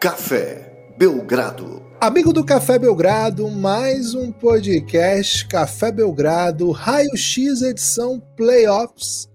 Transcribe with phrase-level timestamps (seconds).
[0.00, 1.82] Café Belgrado.
[2.00, 9.28] Amigo do Café Belgrado, mais um podcast Café Belgrado, Raio X edição Playoffs.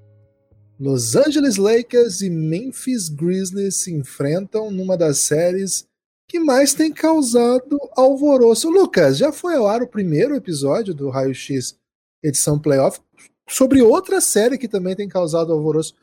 [0.80, 5.86] Los Angeles Lakers e Memphis Grizzlies se enfrentam numa das séries
[6.28, 8.68] que mais tem causado alvoroço.
[8.68, 11.76] Lucas, já foi ao ar o primeiro episódio do Raio X
[12.23, 13.00] edição Playoff
[13.48, 15.94] sobre outra série que também tem causado alvoroço.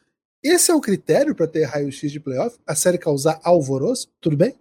[0.42, 2.58] Esse é o critério para ter raio-x de playoff?
[2.66, 4.12] A série causar alvoroço?
[4.20, 4.56] Tudo bem?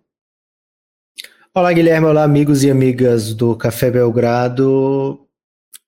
[1.56, 2.06] Olá, Guilherme.
[2.06, 5.28] Olá, amigos e amigas do Café Belgrado.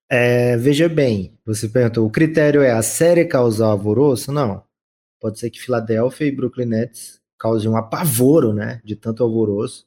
[0.10, 4.32] É, veja bem, você perguntou, o critério é a série causar alvoroço?
[4.32, 4.64] Não.
[5.22, 9.86] Pode ser que Filadélfia e Brooklyn Nets causem um apavoro, né, de tanto alvoroço.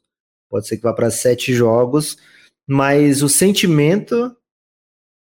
[0.49, 2.17] Pode ser que vá para sete jogos,
[2.65, 4.33] mas o sentimento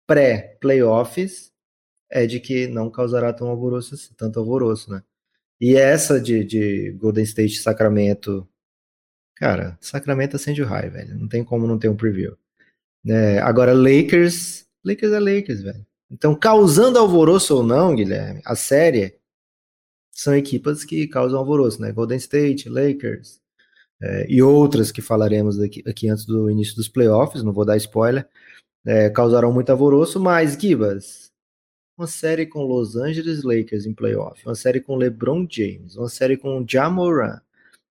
[0.07, 1.51] pré-playoffs
[2.11, 5.03] é de que não causará tão alvoroço assim, tanto alvoroço, né?
[5.61, 8.47] E essa de, de Golden State Sacramento,
[9.37, 11.19] cara, Sacramento acende o raio, velho.
[11.19, 12.37] Não tem como não ter um preview.
[13.07, 15.87] É, agora, Lakers, Lakers é Lakers, velho.
[16.11, 19.19] Então, causando alvoroço ou não, Guilherme, a série
[20.13, 21.93] são equipas que causam alvoroço, né?
[21.93, 23.41] Golden State, Lakers
[24.01, 27.77] é, e outras que falaremos aqui, aqui antes do início dos playoffs, não vou dar
[27.77, 28.29] spoiler,
[28.85, 31.26] é, causaram muito alvoroço, mas, Gibas,
[31.97, 36.37] uma série com Los Angeles Lakers em playoff, uma série com LeBron James, uma série
[36.37, 37.41] com Jamoran,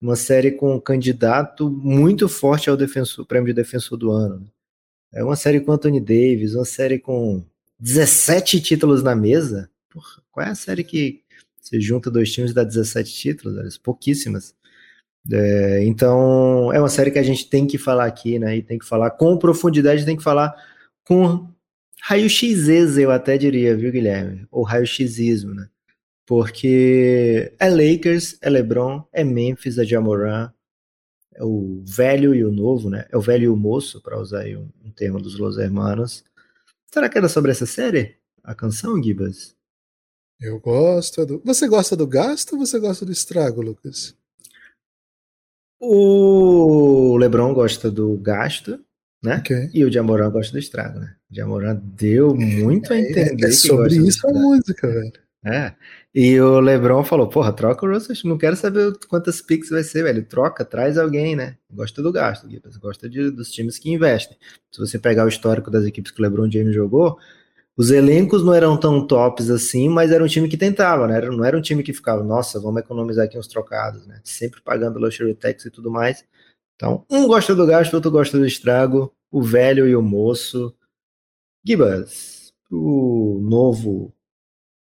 [0.02, 4.52] uma série com um candidato muito forte ao defensor, prêmio de defensor do ano.
[5.14, 7.44] É uma série com Anthony Davis, uma série com
[7.80, 9.70] 17 títulos na mesa.
[9.90, 11.22] Porra, qual é a série que
[11.60, 13.78] você junta dois times e dá 17 títulos?
[13.78, 14.56] Pouquíssimas.
[15.32, 18.58] É, então, é uma série que a gente tem que falar aqui, né?
[18.58, 20.56] E tem que falar com profundidade, tem que falar
[21.06, 21.48] com
[22.02, 24.48] raio-xismo, eu até diria, viu, Guilherme?
[24.52, 25.70] Ou raio-xismo, né?
[26.26, 30.52] Porque é Lakers, é LeBron, é Memphis, é Jamoran,
[31.34, 33.08] é o velho e o novo, né?
[33.12, 36.24] É o velho e o moço, para usar aí um, um, termo dos Los Hermanos.
[36.92, 38.18] Será que era sobre essa série?
[38.44, 39.56] A canção, Gibas?
[40.40, 41.42] Eu gosto do.
[41.46, 44.16] Você gosta do gasto ou você gosta do estrago, Lucas?
[45.80, 48.84] O LeBron gosta do gasto
[49.24, 49.38] né?
[49.38, 49.70] Okay.
[49.74, 51.16] E o Jamoran gosta do estrago, né?
[51.32, 53.46] O Jamoran deu muito a é, entender.
[53.46, 55.14] É, é sobre isso a música, velho.
[55.44, 55.74] É.
[56.14, 60.04] E o Lebron falou: porra, troca o Russell, não quero saber quantas picks vai ser,
[60.04, 60.24] velho.
[60.26, 61.58] Troca, traz alguém, né?
[61.72, 62.48] Gosta do gasto.
[62.80, 64.38] Gosta de, dos times que investem.
[64.72, 67.18] Se você pegar o histórico das equipes que o LeBron James jogou,
[67.76, 71.22] os elencos não eram tão tops assim, mas era um time que tentava, né?
[71.22, 74.20] Não era um time que ficava, nossa, vamos economizar aqui uns trocados, né?
[74.24, 76.24] Sempre pagando luxury tax e tudo mais.
[76.82, 80.76] Então, um gosta do gasto, outro gosta do estrago, o velho e o moço.
[81.64, 84.12] Gibas, o novo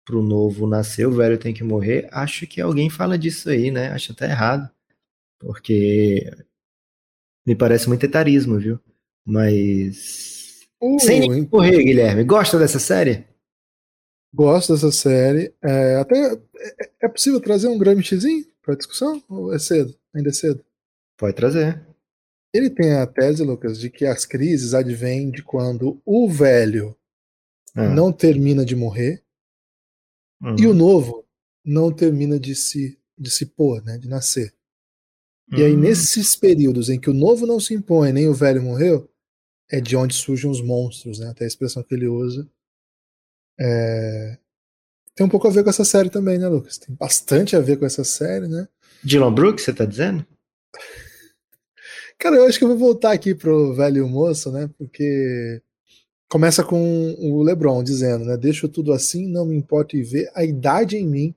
[0.05, 2.07] pro novo nascer, o velho tem que morrer.
[2.13, 3.89] Acho que alguém fala disso aí, né?
[3.89, 4.71] Acho até errado.
[5.39, 6.31] Porque
[7.47, 8.79] me parece muito etarismo, viu?
[9.25, 10.69] Mas.
[10.83, 12.23] Uh, Sem correr, Guilherme.
[12.23, 13.25] Gosta dessa série?
[14.35, 15.55] Gosto dessa série.
[15.63, 19.23] É, até é, é possível trazer um Gramscizinho para discussão?
[19.27, 19.97] Ou é cedo?
[20.15, 20.68] Ainda é cedo?
[21.19, 21.85] Pode trazer.
[22.55, 26.97] Ele tem a tese, Lucas, de que as crises advêm de quando o velho
[27.75, 27.89] ah.
[27.89, 29.23] não termina de morrer
[30.41, 30.57] uhum.
[30.59, 31.27] e o novo
[31.65, 34.55] não termina de se, de se pôr, né, de nascer.
[35.53, 35.59] Uhum.
[35.59, 35.81] E aí, hum.
[35.81, 39.11] nesses períodos em que o novo não se impõe, nem o velho morreu,
[39.71, 41.29] é de onde surgem os monstros, né?
[41.29, 42.49] Até a expressão que ele usa.
[43.61, 44.39] É...
[45.15, 46.79] Tem um pouco a ver com essa série também, né, Lucas?
[46.79, 48.67] Tem bastante a ver com essa série, né?
[49.05, 50.27] Dylan Brooks, você tá dizendo?
[52.19, 54.69] Cara, eu acho que eu vou voltar aqui pro velho moço, né?
[54.77, 55.63] Porque
[56.29, 58.37] começa com o LeBron dizendo, né?
[58.37, 61.35] Deixo tudo assim, não me importa e ver a idade em mim,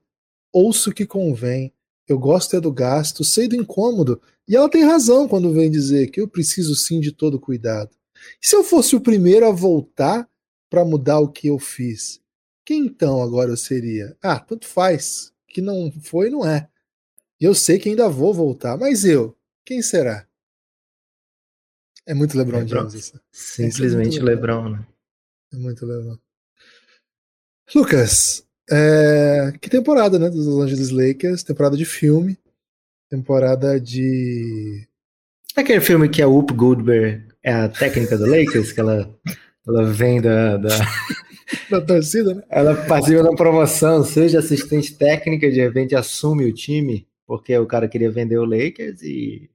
[0.52, 1.72] ouço o que convém,
[2.08, 4.20] eu gosto é do gasto, sei do incômodo.
[4.48, 7.90] E ela tem razão quando vem dizer que eu preciso sim de todo cuidado.
[8.42, 10.28] E se eu fosse o primeiro a voltar
[10.68, 12.20] para mudar o que eu fiz,
[12.64, 14.16] quem então agora eu seria?
[14.20, 15.32] Ah, tanto faz.
[15.46, 16.68] Que não foi, não é.
[17.40, 20.26] Eu sei que ainda vou voltar, mas eu, quem será?
[22.06, 23.20] É muito LeBron, LeBron James isso.
[23.30, 24.86] Simplesmente é LeBron, né?
[25.52, 26.18] É muito LeBron.
[27.74, 29.52] Lucas, é...
[29.60, 30.28] que temporada, né?
[30.28, 32.36] Dos Los Angeles Lakers, temporada de filme,
[33.08, 34.86] temporada de.
[35.56, 39.08] É aquele filme que a Whoop Goldberg é a técnica do Lakers, que ela,
[39.66, 40.68] ela vem da, da...
[41.70, 42.42] da torcida, né?
[42.48, 47.88] Ela participa da promoção, seja assistente técnica, de repente assume o time, porque o cara
[47.88, 49.50] queria vender o Lakers e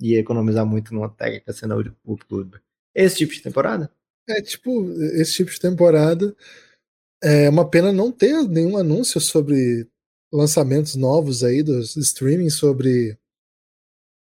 [0.00, 2.58] e economizar muito numa técnica sendo o clube.
[2.94, 3.92] Esse tipo de temporada?
[4.28, 6.34] É, tipo, esse tipo de temporada.
[7.22, 9.86] É uma pena não ter nenhum anúncio sobre
[10.32, 13.18] lançamentos novos aí dos streaming sobre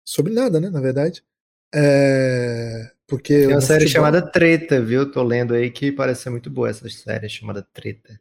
[0.06, 0.70] sobre nada, né?
[0.70, 1.22] Na verdade.
[1.74, 4.04] É, porque Tem uma série futebol...
[4.04, 5.10] chamada Treta, viu?
[5.10, 8.18] Tô lendo aí que parece ser muito boa essa série chamada Treta.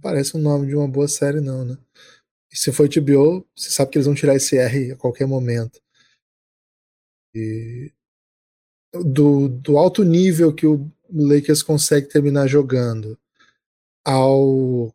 [0.00, 1.78] Parece o nome de uma boa série, não, né?
[2.50, 5.80] Se for HBO, você sabe que eles vão tirar esse R a qualquer momento.
[7.34, 7.92] E
[8.92, 13.18] do, do alto nível que o Lakers consegue terminar jogando
[14.04, 14.92] ao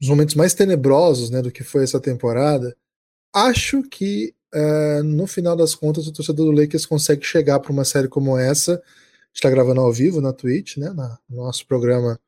[0.00, 2.76] os momentos mais tenebrosos né, do que foi essa temporada,
[3.32, 7.84] acho que uh, no final das contas o torcedor do Lakers consegue chegar para uma
[7.84, 8.82] série como essa.
[9.32, 10.90] está gravando ao vivo na Twitch, né,
[11.28, 12.20] no nosso programa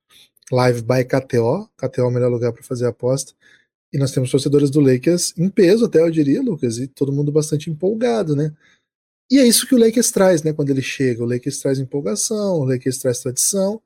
[0.50, 1.69] Live by KTO.
[1.76, 3.34] KTO é o melhor lugar para fazer aposta.
[3.96, 7.32] E nós temos torcedores do Lakers em peso, até eu diria, Lucas, e todo mundo
[7.32, 8.54] bastante empolgado, né?
[9.31, 10.52] E é isso que o Lakers traz, né?
[10.52, 13.81] Quando ele chega, o Lakers traz empolgação, o Lakers traz tradição,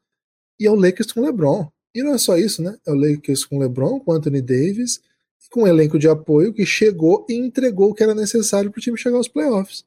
[0.59, 1.71] e é o Lakers com LeBron.
[1.95, 2.77] E não é só isso, né?
[2.85, 5.01] É o Lakers com LeBron, com Anthony Davis,
[5.49, 8.83] com um elenco de apoio que chegou e entregou o que era necessário para o
[8.83, 9.85] time chegar aos playoffs.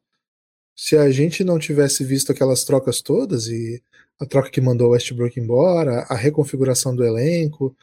[0.73, 3.83] Se a gente não tivesse visto aquelas trocas todas e
[4.17, 7.75] a troca que mandou o Westbrook embora, a reconfiguração do elenco,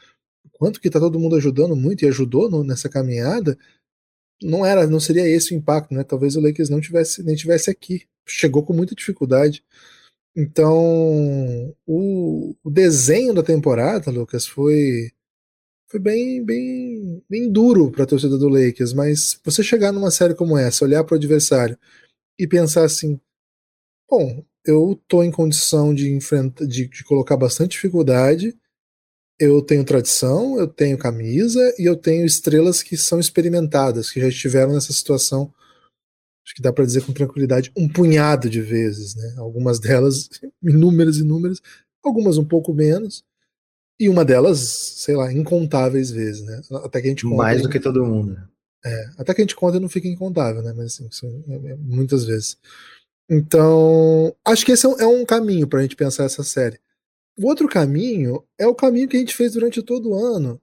[0.53, 3.57] quanto que tá todo mundo ajudando muito e ajudou no, nessa caminhada,
[4.43, 6.03] não era, não seria esse o impacto, né?
[6.03, 8.07] Talvez o Lakers não tivesse nem tivesse aqui.
[8.27, 9.63] Chegou com muita dificuldade.
[10.35, 15.11] Então, o, o desenho da temporada, Lucas, foi
[15.89, 20.33] foi bem bem bem duro para a torcida do Lakers, mas você chegar numa série
[20.35, 21.77] como essa, olhar para o adversário
[22.39, 23.19] e pensar assim,
[24.09, 28.57] bom, eu tô em condição de enfrentar de, de colocar bastante dificuldade
[29.41, 34.27] eu tenho tradição, eu tenho camisa e eu tenho estrelas que são experimentadas, que já
[34.27, 35.51] estiveram nessa situação,
[36.45, 39.33] acho que dá para dizer com tranquilidade, um punhado de vezes, né?
[39.37, 40.29] Algumas delas
[40.61, 41.59] inúmeras, inúmeras,
[42.03, 43.23] algumas um pouco menos,
[43.99, 46.61] e uma delas, sei lá, incontáveis vezes, né?
[46.83, 48.37] Até que a gente conta, mais do que todo mundo.
[48.85, 50.71] É, até que a gente conta não fica incontável, né?
[50.77, 52.59] Mas assim, é, é, muitas vezes.
[53.27, 56.79] Então, acho que esse é um, é um caminho para a gente pensar essa série
[57.41, 60.61] o outro caminho é o caminho que a gente fez durante todo o ano.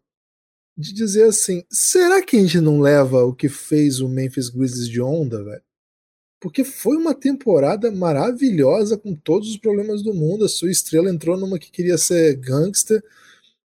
[0.76, 4.88] De dizer assim, será que a gente não leva o que fez o Memphis Grizzlies
[4.88, 5.62] de onda, velho?
[6.40, 10.44] Porque foi uma temporada maravilhosa com todos os problemas do mundo.
[10.44, 13.02] A sua estrela entrou numa que queria ser gangster,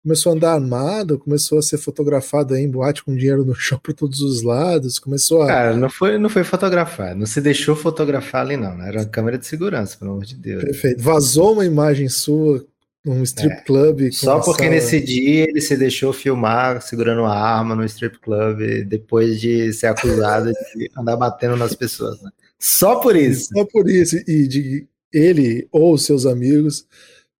[0.00, 3.92] começou a andar armado, começou a ser fotografado em boate com dinheiro no chão para
[3.92, 5.48] todos os lados, começou a.
[5.48, 8.80] Cara, não foi, não foi fotografar, não se deixou fotografar ali, não.
[8.80, 10.62] Era uma câmera de segurança, pelo amor de Deus.
[10.62, 11.02] Perfeito.
[11.02, 12.64] Vazou uma imagem sua
[13.06, 13.60] um strip é.
[13.62, 14.12] club.
[14.12, 14.74] Só porque sala...
[14.74, 19.86] nesse dia ele se deixou filmar segurando uma arma no strip club depois de ser
[19.86, 22.20] acusado de andar batendo nas pessoas.
[22.22, 22.30] Né?
[22.58, 23.48] Só por isso.
[23.52, 24.16] Só por isso.
[24.28, 26.86] E de ele ou seus amigos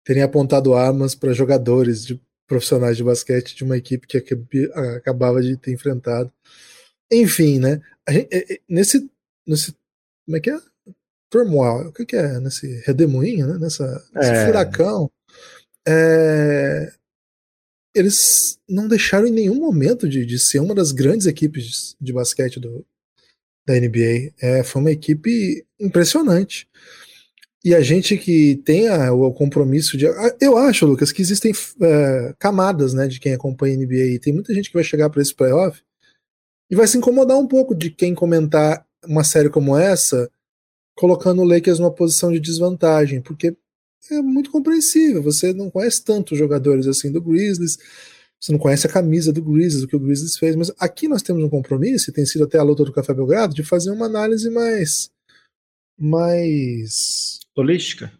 [0.03, 4.17] terem apontado armas para jogadores de profissionais de basquete de uma equipe que
[4.97, 6.31] acabava de ter enfrentado.
[7.11, 7.81] Enfim, né?
[8.09, 9.09] Gente, nesse,
[9.47, 9.73] nesse.
[10.25, 10.59] Como é que é?
[11.29, 11.87] Turmoil.
[11.87, 12.39] O que, é?
[12.39, 13.57] Nesse redemoinho, né?
[13.57, 14.45] Nessa, nesse é.
[14.45, 15.09] furacão
[15.87, 16.93] é,
[17.95, 22.59] eles não deixaram em nenhum momento de, de, ser uma das grandes equipes de, basquete
[22.59, 22.85] do,
[23.65, 24.33] da NBA.
[24.41, 26.67] É, foi uma equipe impressionante.
[27.63, 30.05] E a gente que tem a, o compromisso de.
[30.41, 34.15] Eu acho, Lucas, que existem é, camadas né, de quem acompanha a NBA.
[34.15, 35.81] E tem muita gente que vai chegar para esse playoff
[36.69, 40.29] e vai se incomodar um pouco de quem comentar uma série como essa,
[40.95, 43.21] colocando o Lakers numa posição de desvantagem.
[43.21, 43.55] Porque
[44.11, 45.21] é muito compreensível.
[45.23, 47.77] Você não conhece tantos jogadores assim do Grizzlies,
[48.39, 51.21] você não conhece a camisa do Grizzlies, o que o Grizzlies fez, mas aqui nós
[51.21, 54.05] temos um compromisso, e tem sido até a luta do Café Belgrado, de fazer uma
[54.05, 55.09] análise mais.
[55.97, 57.39] mais.
[57.55, 58.11] holística.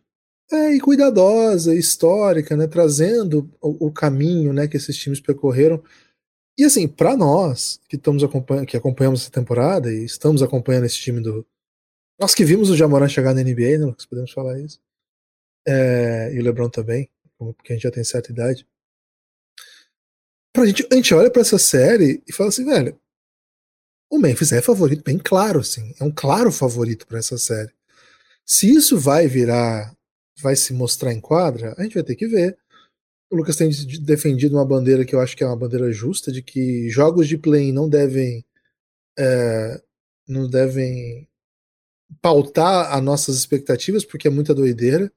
[0.52, 5.84] É, e cuidadosa, histórica, né, trazendo o, o caminho né, que esses times percorreram.
[6.58, 10.98] E assim, para nós que estamos acompanhando, que acompanhamos essa temporada e estamos acompanhando esse
[10.98, 11.46] time do.
[12.20, 14.06] Nós que vimos o Jamoran chegar na NBA, né, Lucas?
[14.06, 14.80] Podemos falar isso
[15.68, 18.68] é, e o LeBron também, porque a gente já tem certa idade.
[20.54, 23.00] Pra gente, a gente olha para essa série e fala assim, velho,
[24.12, 27.74] o Memphis é favorito, bem claro, assim, é um claro favorito para essa série.
[28.46, 29.96] Se isso vai virar,
[30.42, 32.58] vai se mostrar em quadra, a gente vai ter que ver.
[33.32, 36.44] O Lucas tem defendido uma bandeira que eu acho que é uma bandeira justa, de
[36.44, 38.46] que jogos de play não devem
[39.18, 39.82] é,
[40.28, 41.28] não devem
[42.22, 45.12] pautar as nossas expectativas, porque é muita doideira.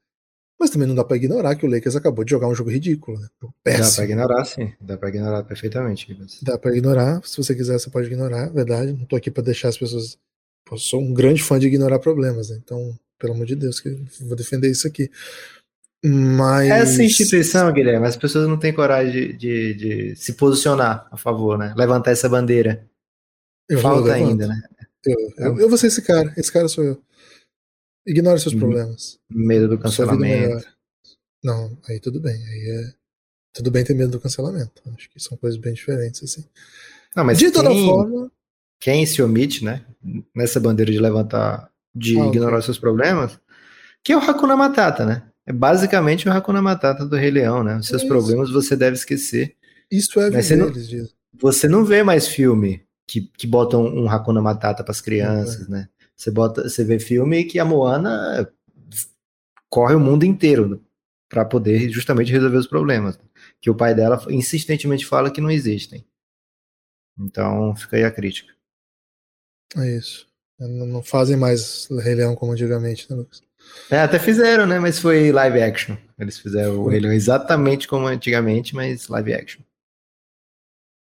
[0.59, 3.21] Mas também não dá para ignorar que o Lakers acabou de jogar um jogo ridículo,
[3.21, 3.29] né?
[3.63, 3.85] Péssimo.
[3.85, 4.73] Dá para ignorar, sim.
[4.81, 6.17] Dá para ignorar perfeitamente.
[6.19, 6.39] Mas...
[6.43, 7.21] Dá para ignorar.
[7.25, 8.49] Se você quiser, você pode ignorar.
[8.49, 8.93] Verdade.
[8.93, 10.19] Não tô aqui para deixar as pessoas.
[10.65, 12.59] Pô, sou um grande fã de ignorar problemas, né?
[12.65, 15.11] Então, pelo amor de Deus, que vou defender isso aqui.
[16.03, 16.71] Mas.
[16.71, 21.59] Essa instituição, Guilherme, as pessoas não têm coragem de, de, de se posicionar a favor,
[21.59, 21.75] né?
[21.77, 22.87] Levantar essa bandeira.
[23.69, 24.63] Eu Falta ainda, né?
[25.05, 26.33] Eu, eu, eu vou ser esse cara.
[26.37, 27.03] Esse cara sou eu.
[28.07, 29.19] Ignore seus problemas.
[29.29, 30.67] Medo do vida cancelamento.
[31.43, 32.35] Não, aí tudo bem.
[32.35, 32.93] Aí é.
[33.53, 34.83] Tudo bem ter medo do cancelamento.
[34.95, 36.45] Acho que são coisas bem diferentes, assim.
[37.15, 38.31] Não, mas de toda quem, forma.
[38.79, 39.85] quem se omite, né?
[40.35, 43.39] Nessa bandeira de levantar, de Ah, ignorar seus problemas,
[44.05, 45.23] que é o Hakuna Matata, né?
[45.47, 47.77] É basicamente o Hakuna Matata do Rei Leão, né?
[47.79, 49.57] Os seus É problemas você deve esquecer.
[49.91, 51.11] Isso é Mas você não- eles dizem.
[51.39, 55.03] Você não vê mais filme que, que botam um Hakuna Matata para as É.
[55.05, 55.89] crianças, né?
[56.17, 58.51] Você bota, você vê filme que a Moana
[59.69, 60.83] corre o mundo inteiro
[61.29, 63.19] para poder justamente resolver os problemas
[63.61, 66.07] que o pai dela insistentemente fala que não existem.
[67.19, 68.55] Então, fica aí a crítica.
[69.77, 70.27] É isso.
[70.59, 73.43] Não fazem mais Rei Leão como antigamente, né, Lucas?
[73.91, 74.79] É, até fizeram, né?
[74.79, 75.97] Mas foi live action.
[76.19, 79.63] Eles fizeram o Rei Leão exatamente como antigamente, mas live action.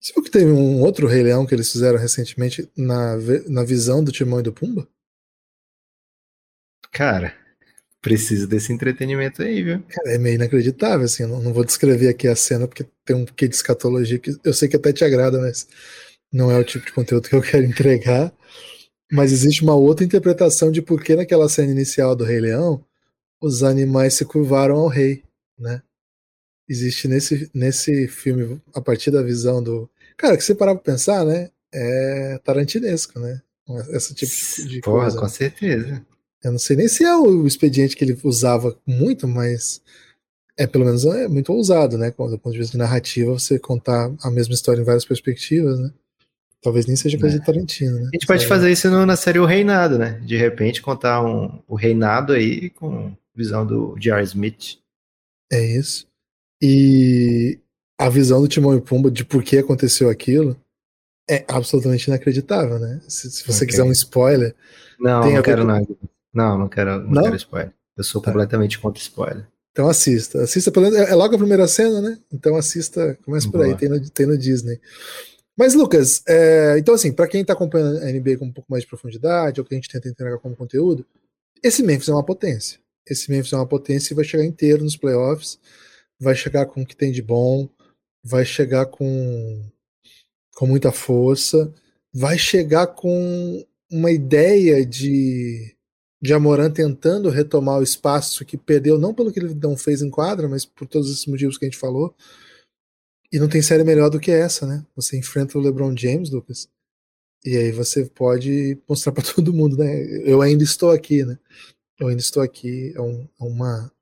[0.00, 3.16] Você viu que teve um outro Rei Leão que eles fizeram recentemente na,
[3.48, 4.86] na visão do Timão e do Pumba?
[6.92, 7.34] Cara,
[8.02, 9.84] precisa desse entretenimento aí, viu?
[9.88, 11.22] Cara, é meio inacreditável, assim.
[11.22, 14.52] eu Não, vou descrever aqui a cena porque tem um quê de escatologia que eu
[14.52, 15.66] sei que até te agrada, mas
[16.32, 18.32] não é o tipo de conteúdo que eu quero entregar.
[19.12, 22.84] Mas existe uma outra interpretação de por que naquela cena inicial do Rei Leão
[23.40, 25.22] os animais se curvaram ao rei,
[25.58, 25.82] né?
[26.68, 29.90] Existe nesse, nesse filme, a partir da visão do.
[30.16, 31.50] Cara, que você parar pra pensar, né?
[31.72, 33.40] É tarantinesco, né?
[33.90, 35.18] Esse tipo de, de Porra, coisa.
[35.20, 36.04] com certeza.
[36.42, 39.82] Eu não sei nem se é o expediente que ele usava muito, mas
[40.56, 42.10] é pelo menos é muito ousado, né?
[42.10, 45.90] Do ponto de vista de narrativa, você contar a mesma história em várias perspectivas, né?
[46.60, 47.38] Talvez nem seja coisa É.
[47.38, 48.08] de Tarantino, né?
[48.12, 48.48] A gente pode Sei.
[48.48, 50.20] fazer isso no- na série O Reinado, né?
[50.24, 54.24] De repente contar um, o Reinado aí com visão do J.R.
[54.24, 54.78] Smith.
[55.52, 56.06] É isso.
[56.60, 57.58] E
[57.96, 60.56] a visão do Timão e Pumba de por que aconteceu aquilo
[61.30, 63.00] é absolutamente inacreditável, né?
[63.08, 63.68] Se, se você Ok.
[63.68, 64.54] quiser um spoiler,
[64.98, 65.86] Não, Tem não quero não.
[66.38, 67.22] Não, não quero, não Não?
[67.24, 67.72] quero spoiler.
[67.96, 68.30] Eu sou Tá.
[68.30, 69.46] completamente contra spoiler.
[69.72, 70.42] então assista.
[70.42, 70.86] Assista pelo.
[70.96, 72.18] É é logo a primeira cena, né?
[72.32, 73.18] Então assista.
[73.24, 73.78] Começa por aí, Boa.
[73.78, 74.80] tem no, tem no Disney.
[75.56, 78.84] Mas, Lucas, é, então assim, pra quem tá acompanhando a NBA com um pouco mais
[78.84, 81.04] de profundidade, ou que a gente tenta entregar como conteúdo,
[81.64, 82.78] esse Memphis é uma potência.
[83.04, 85.58] Esse Memphis é uma potência e vai chegar inteiro nos playoffs,
[86.20, 87.68] vai chegar com o que tem de bom,
[88.22, 89.64] vai chegar com,
[90.54, 91.72] com muita força,
[92.14, 95.74] vai chegar com uma ideia de,
[96.20, 100.10] de Amoran tentando retomar o espaço que perdeu, não pelo que ele não fez em
[100.10, 102.14] quadra, mas por todos esses motivos que a gente falou.
[103.32, 104.84] E não tem série melhor do que essa, né?
[104.96, 106.68] Você enfrenta o LeBron James, Lucas,
[107.44, 110.02] e aí você pode mostrar pra todo mundo, né?
[110.24, 111.38] Eu ainda estou aqui, né?
[112.00, 112.92] Eu ainda estou aqui.
[112.96, 113.92] É, um- é uma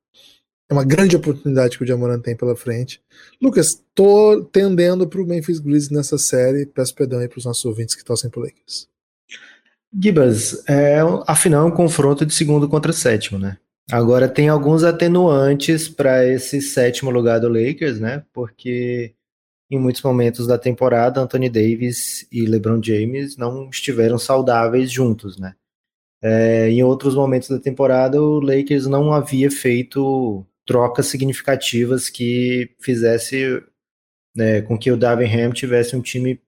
[0.69, 3.01] é uma grande oportunidade que o Jamoran tem pela frente.
[3.41, 6.65] Lucas, tô tendendo pro Memphis Grizzlies nessa série.
[6.65, 8.89] Peço perdão aí pros nossos ouvintes que torcem pro Lakers.
[9.99, 13.57] Gibas, é, afinal é um confronto de segundo contra sétimo, né?
[13.91, 18.23] Agora tem alguns atenuantes para esse sétimo lugar do Lakers, né?
[18.33, 19.15] Porque
[19.71, 25.55] em muitos momentos da temporada, Anthony Davis e LeBron James não estiveram saudáveis juntos, né?
[26.21, 33.63] É, em outros momentos da temporada, o Lakers não havia feito trocas significativas que fizesse
[34.35, 36.41] né, com que o Davenham tivesse um time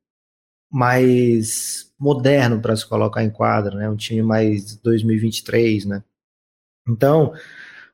[0.72, 3.90] mais moderno para se colocar em quadra, né?
[3.90, 6.04] Um time mais 2023, né?
[6.88, 7.34] Então,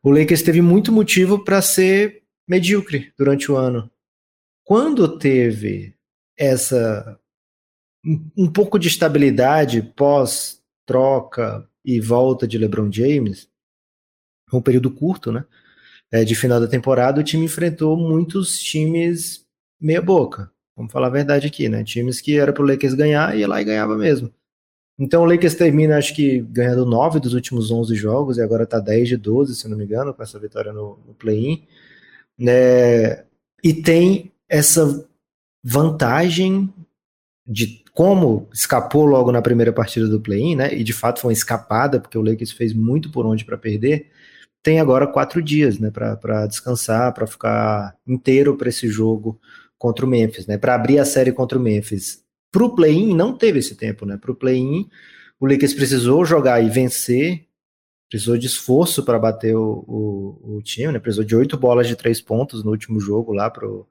[0.04, 3.90] o Lakers teve muito motivo para ser medíocre durante o ano.
[4.64, 5.96] Quando teve
[6.38, 7.20] essa
[8.38, 13.50] um, pouco de estabilidade pós troca e volta de LeBron James,
[14.54, 15.44] um período curto, né?
[16.12, 19.46] É, de final da temporada, o time enfrentou muitos times
[19.82, 20.52] meia boca.
[20.76, 21.84] Vamos falar a verdade aqui, né?
[21.84, 24.32] Times que era pro Lakers ganhar, ia lá e ganhava mesmo.
[24.98, 28.80] Então o Lakers termina, acho que, ganhando 9 dos últimos 11 jogos, e agora tá
[28.80, 31.66] 10 de 12, se não me engano, com essa vitória no, no play-in.
[32.38, 33.24] Né?
[33.64, 35.08] E tem essa
[35.64, 36.74] vantagem
[37.48, 40.74] de como escapou logo na primeira partida do play-in, né?
[40.74, 44.12] E de fato foi uma escapada, porque o Lakers fez muito por onde para perder.
[44.62, 49.40] Tem agora quatro dias, né, para descansar, para ficar inteiro para esse jogo
[49.78, 50.58] contra o Memphis, né?
[50.58, 52.24] Para abrir a série contra o Memphis.
[52.52, 54.18] Para o play-in não teve esse tempo, né?
[54.18, 54.90] Para o play-in
[55.40, 57.46] o Lakers precisou jogar e vencer,
[58.10, 61.00] precisou de esforço para bater o, o, o, time, né?
[61.00, 63.88] Precisou de oito bolas de três pontos no último jogo lá pro,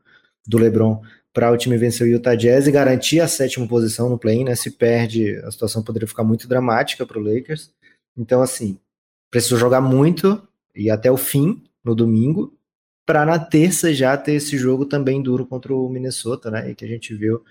[0.46, 4.18] do LeBron para o time vencer o Utah Jazz e garantir a sétima posição no
[4.18, 4.54] play-in, né?
[4.54, 7.72] Se perde, a situação poderia ficar muito dramática para o Lakers.
[8.16, 8.78] Então, assim,
[9.30, 10.40] precisou jogar muito
[10.74, 12.56] e até o fim no domingo
[13.06, 16.70] para na terça já ter esse jogo também duro contra o Minnesota, né?
[16.70, 17.42] E que a gente viu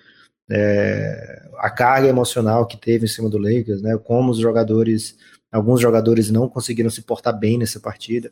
[0.49, 3.97] é, a carga emocional que teve em cima do Lakers, né?
[3.97, 5.17] Como os jogadores,
[5.51, 8.31] alguns jogadores não conseguiram se portar bem nessa partida.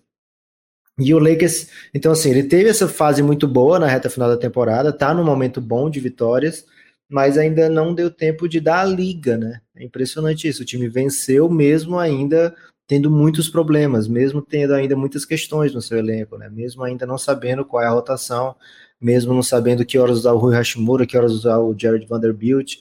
[1.00, 4.38] E o Lakers, então assim, ele teve essa fase muito boa na reta final da
[4.38, 6.66] temporada, tá num momento bom de vitórias,
[7.10, 9.62] mas ainda não deu tempo de dar a liga, né?
[9.76, 10.64] É impressionante isso.
[10.64, 12.56] O time venceu mesmo ainda
[12.92, 16.50] tendo muitos problemas, mesmo tendo ainda muitas questões no seu elenco, né?
[16.50, 18.54] Mesmo ainda não sabendo qual é a rotação,
[19.00, 22.80] mesmo não sabendo que horas usar o Rui Hashimura, que horas usar o Jared Vanderbilt,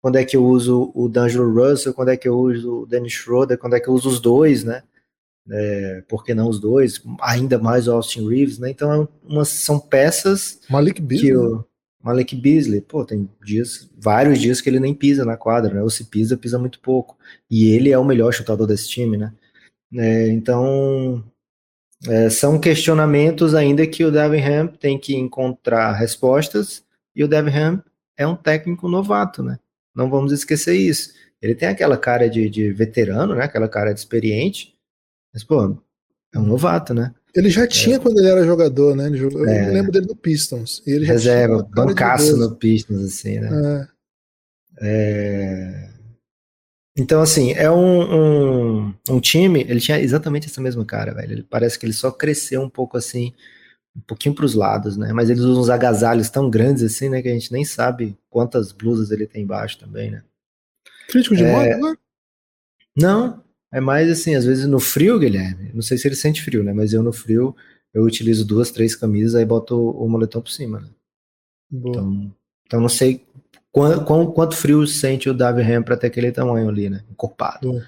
[0.00, 3.12] quando é que eu uso o D'Angelo Russell, quando é que eu uso o Dennis
[3.12, 4.82] Schroeder, quando é que eu uso os dois, né?
[5.48, 7.00] É, por que não os dois?
[7.20, 8.68] Ainda mais o Austin Reeves, né?
[8.68, 11.30] Então é uma, são peças Malik Beasley.
[11.30, 11.64] que o
[12.02, 15.82] Malik Beasley, pô, tem dias, vários dias que ele nem pisa na quadra, né?
[15.84, 17.16] Ou se pisa, pisa muito pouco.
[17.48, 19.32] E ele é o melhor chutador desse time, né?
[19.94, 21.22] É, então
[22.08, 26.82] é, são questionamentos ainda que o Devinham tem que encontrar respostas,
[27.14, 27.82] e o Devinham
[28.16, 29.58] é um técnico novato, né?
[29.94, 31.12] Não vamos esquecer isso.
[31.40, 33.44] Ele tem aquela cara de, de veterano, né?
[33.44, 34.74] Aquela cara de experiente,
[35.32, 35.76] mas, pô,
[36.32, 37.14] é um novato, né?
[37.34, 37.98] Ele já tinha é.
[37.98, 39.08] quando ele era jogador, né?
[39.08, 39.70] Eu é.
[39.70, 40.82] lembro dele no Pistons.
[40.86, 43.88] ele Reserva, bancaço no Pistons, assim, né?
[44.80, 44.88] É.
[44.88, 45.91] é.
[46.96, 51.32] Então, assim, é um, um, um, time, ele tinha exatamente essa mesma cara, velho.
[51.32, 53.32] Ele parece que ele só cresceu um pouco assim,
[53.96, 55.10] um pouquinho para os lados, né?
[55.12, 57.22] Mas eles usam uns agasalhos tão grandes assim, né?
[57.22, 60.22] Que a gente nem sabe quantas blusas ele tem embaixo também, né?
[61.08, 61.50] Crítico de é...
[61.50, 61.96] moda, né?
[62.94, 66.62] Não, é mais assim, às vezes no frio, Guilherme, não sei se ele sente frio,
[66.62, 66.74] né?
[66.74, 67.56] Mas eu no frio,
[67.94, 70.88] eu utilizo duas, três camisas, aí boto o moletom por cima, né?
[71.72, 72.34] Então,
[72.66, 73.26] então não sei
[73.72, 77.02] quanto, quanto frio sente o Davi Ham para ter aquele tamanho ali, né?
[77.10, 77.82] Encorpado.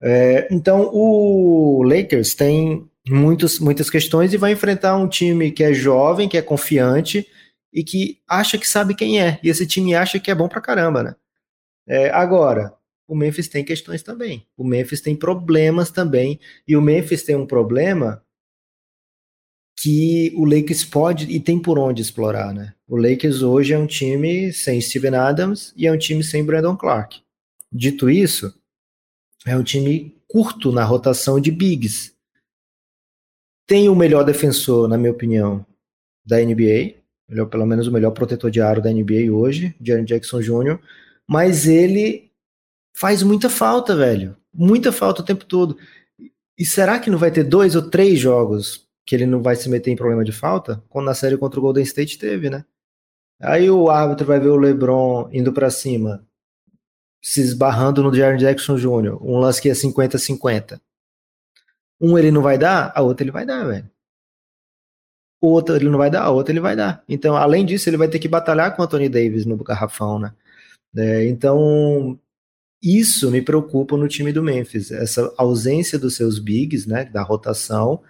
[0.00, 5.72] É, então o Lakers tem muitos, muitas questões e vai enfrentar um time que é
[5.72, 7.26] jovem, que é confiante
[7.72, 9.40] e que acha que sabe quem é.
[9.42, 11.16] E esse time acha que é bom pra caramba, né?
[11.86, 12.74] É, agora,
[13.08, 14.46] o Memphis tem questões também.
[14.56, 16.38] O Memphis tem problemas também.
[16.68, 18.22] E o Memphis tem um problema
[19.78, 22.73] que o Lakers pode e tem por onde explorar, né?
[22.94, 26.76] O Lakers hoje é um time sem Steven Adams e é um time sem Brandon
[26.76, 27.20] Clark.
[27.72, 28.54] Dito isso,
[29.44, 32.14] é um time curto na rotação de bigs.
[33.66, 35.66] Tem o melhor defensor, na minha opinião,
[36.24, 36.94] da NBA,
[37.30, 40.78] é pelo menos o melhor protetor de aro da NBA hoje, Jaren Jackson Jr.,
[41.28, 42.30] mas ele
[42.96, 44.36] faz muita falta, velho.
[44.54, 45.76] Muita falta o tempo todo.
[46.56, 49.68] E será que não vai ter dois ou três jogos que ele não vai se
[49.68, 50.80] meter em problema de falta?
[50.88, 52.64] Quando na série contra o Golden State teve, né?
[53.40, 56.24] Aí o árbitro vai ver o LeBron indo para cima,
[57.22, 60.80] se esbarrando no Jaren Jackson Jr., um lance que é 50-50.
[62.00, 63.90] Um ele não vai dar, a outra ele vai dar, velho.
[65.40, 67.02] O outro ele não vai dar, a outra ele vai dar.
[67.08, 70.32] Então, além disso, ele vai ter que batalhar com o Anthony Davis no garrafão, né?
[70.96, 72.18] É, então,
[72.82, 74.90] isso me preocupa no time do Memphis.
[74.90, 78.02] Essa ausência dos seus bigs, né, da rotação,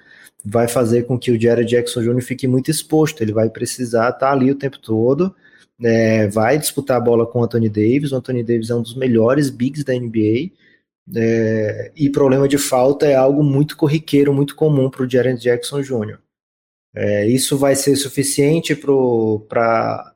[0.45, 2.23] vai fazer com que o Jared Jackson Jr.
[2.23, 3.23] fique muito exposto.
[3.23, 5.35] Ele vai precisar estar ali o tempo todo,
[5.83, 8.13] é, vai disputar a bola com o Anthony Davis.
[8.13, 10.51] O Anthony Davis é um dos melhores bigs da NBA.
[11.15, 15.83] É, e problema de falta é algo muito corriqueiro, muito comum para o Jared Jackson
[15.83, 16.19] Jr.
[16.95, 18.75] É, isso vai ser suficiente
[19.49, 20.15] para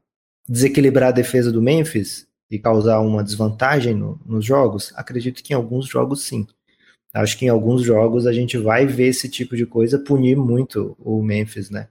[0.48, 2.28] desequilibrar a defesa do Memphis?
[2.50, 4.92] e causar uma desvantagem no, nos jogos?
[4.96, 6.46] Acredito que em alguns jogos sim.
[7.14, 10.96] Acho que em alguns jogos a gente vai ver esse tipo de coisa punir muito
[10.98, 11.88] o Memphis, né?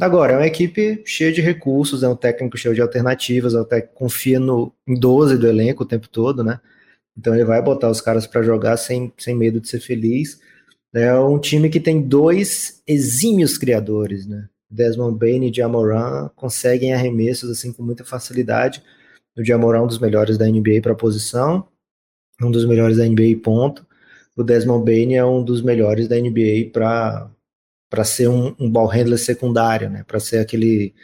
[0.00, 4.40] Agora, é uma equipe cheia de recursos, é um técnico cheio de alternativas, até confia
[4.40, 6.60] no, em 12 do elenco o tempo todo, né?
[7.16, 10.40] Então ele vai botar os caras para jogar sem, sem medo de ser feliz.
[10.94, 14.48] É um time que tem dois exímios criadores, né?
[14.70, 18.82] Desmond Bain e Jamoran conseguem arremessos assim com muita facilidade
[19.36, 21.66] o Jamoran é um dos melhores da NBA para a posição,
[22.40, 23.86] um dos melhores da NBA ponto.
[24.36, 29.18] O Desmond Bain é um dos melhores da NBA para ser um, um ball handler
[29.18, 30.04] secundário, né?
[30.06, 30.94] Para ser aquele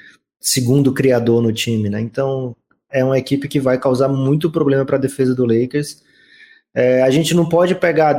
[0.40, 2.00] segundo criador no time, né?
[2.00, 2.56] Então
[2.90, 6.02] é uma equipe que vai causar muito problema para a defesa do Lakers.
[6.74, 8.18] É, a gente não pode pegar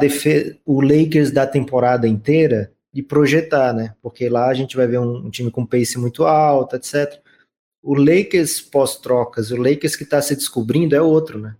[0.66, 3.96] o Lakers da temporada inteira e projetar, né?
[4.02, 7.20] Porque lá a gente vai ver um, um time com pace muito alto, etc
[7.82, 11.56] o Lakers pós-trocas, o Lakers que está se descobrindo é outro, né?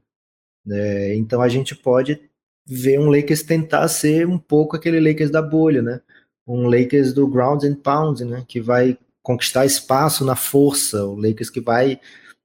[0.70, 2.29] É, então a gente pode
[2.70, 6.02] ver um Lakers tentar ser um pouco aquele Lakers da bolha, né?
[6.48, 8.46] Um Lakers do ground and pound, né?
[8.48, 12.00] Que vai conquistar espaço na força, o Lakers que vai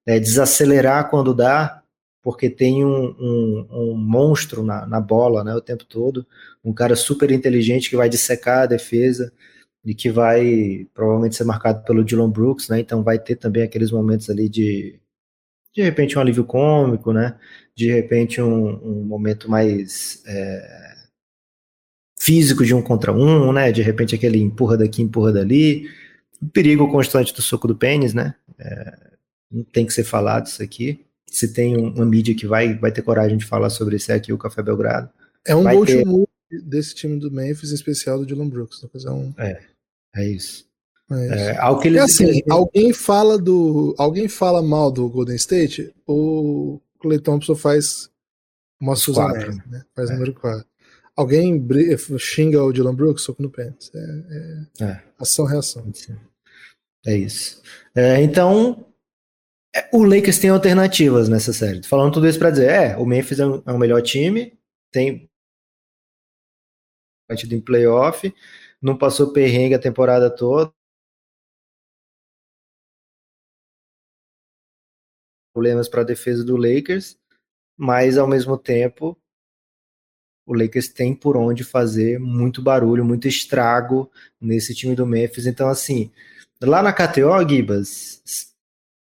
[0.06, 1.82] é, desacelerar quando dá,
[2.22, 5.54] porque tem um, um, um monstro na, na, bola, né?
[5.54, 6.26] O tempo todo,
[6.64, 9.30] um cara super inteligente que vai dissecar a defesa
[9.84, 12.80] e que vai provavelmente ser marcado pelo Dylan Brooks, né?
[12.80, 14.98] Então vai ter também aqueles momentos ali de,
[15.74, 17.38] De repente um alívio cômico, né?
[17.76, 20.94] De repente um, um momento mais é,
[22.18, 23.72] físico de um contra um, né?
[23.72, 25.88] De repente aquele empurra daqui, empurra dali.
[26.40, 28.34] O perigo constante do soco do pênis, né?
[28.58, 28.98] É,
[29.50, 31.04] não tem que ser falado isso aqui.
[31.26, 34.38] Se tem uma mídia que vai, vai ter coragem de falar sobre isso aqui, o
[34.38, 35.10] Café Belgrado.
[35.46, 36.26] É um Vai go ter- move
[36.62, 38.82] desse time do Memphis, em especial do Dylan Brooks.
[38.82, 38.88] Né?
[38.94, 39.34] É, um,
[40.14, 40.64] É isso.
[41.10, 41.34] É isso.
[41.34, 43.94] É, ao que É eles, assim, alguém fala do.
[43.98, 48.10] Alguém fala mal do Golden State, o Clay Thompson faz
[48.80, 49.84] uma Nance, né?
[49.94, 50.14] Faz É.
[50.14, 50.66] número 4.
[51.16, 51.64] Alguém
[52.18, 53.90] xinga o Dylan Brooks, soco no pênis.
[53.94, 53.98] É,
[54.80, 55.02] é É.
[55.18, 55.90] ação-reação.
[57.06, 57.62] É isso.
[57.94, 58.86] É, então,
[59.74, 61.80] é, o Lakers tem alternativas nessa série.
[61.82, 64.58] Tô falando tudo isso pra dizer, é, o Memphis é, um- é o melhor time,
[64.90, 65.28] tem
[67.28, 68.32] partido em playoff,
[68.82, 70.72] não passou perrengue a temporada toda.
[75.54, 77.16] Problemas para a defesa do Lakers,
[77.78, 79.16] mas ao mesmo tempo
[80.46, 85.46] o Lakers tem por onde fazer muito barulho, muito estrago nesse time do Memphis.
[85.46, 86.10] Então, assim,
[86.60, 88.52] lá na KTO, Gibas,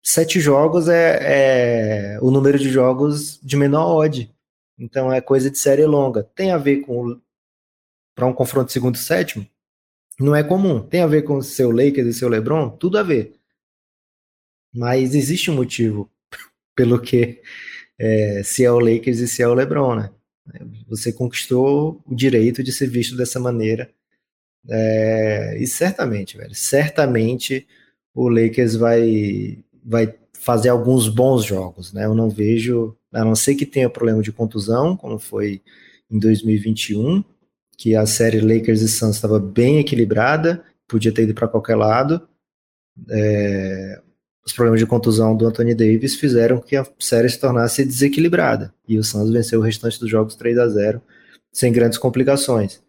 [0.01, 4.33] sete jogos é, é o número de jogos de menor odd.
[4.77, 6.23] Então é coisa de série longa.
[6.23, 7.19] Tem a ver com
[8.15, 9.47] para um confronto segundo sétimo?
[10.19, 10.79] Não é comum.
[10.81, 12.69] Tem a ver com o seu Lakers e seu LeBron?
[12.69, 13.35] Tudo a ver.
[14.73, 16.11] Mas existe um motivo
[16.75, 17.41] pelo que
[17.99, 20.09] é, se é o Lakers e se é o LeBron, né?
[20.87, 23.89] Você conquistou o direito de ser visto dessa maneira.
[24.69, 27.67] É, e certamente, velho, certamente
[28.13, 32.05] o Lakers vai, vai fazer alguns bons jogos, né?
[32.05, 35.61] Eu não vejo, a não ser que tenha problema de contusão, como foi
[36.11, 37.23] em 2021,
[37.77, 42.27] que a série Lakers e Suns estava bem equilibrada, podia ter ido para qualquer lado.
[43.09, 44.01] É,
[44.45, 48.73] os problemas de contusão do Anthony Davis fizeram que a série se tornasse desequilibrada.
[48.87, 51.01] E o Suns venceu o restante dos jogos 3 a 0
[51.51, 52.81] sem grandes complicações.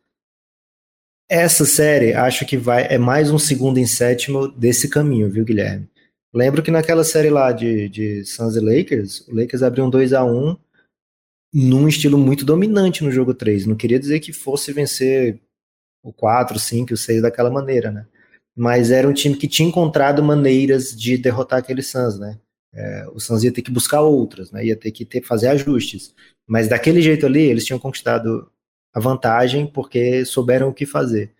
[1.29, 5.89] Essa série, acho que vai é mais um segundo em sétimo desse caminho, viu, Guilherme?
[6.35, 10.13] Lembro que naquela série lá de, de Suns e Lakers, o Lakers abriu um 2
[10.13, 10.57] a 1
[11.55, 13.67] num estilo muito dominante no jogo 3.
[13.67, 15.41] Não queria dizer que fosse vencer
[16.03, 18.07] o 4, o 5 e o 6 daquela maneira, né?
[18.57, 22.39] Mas era um time que tinha encontrado maneiras de derrotar aquele Suns, né?
[22.73, 24.65] É, o Suns ia ter que buscar outras, né?
[24.65, 26.15] Ia ter que ter, fazer ajustes.
[26.47, 28.51] Mas daquele jeito ali, eles tinham conquistado
[28.93, 31.33] a vantagem porque souberam o que fazer.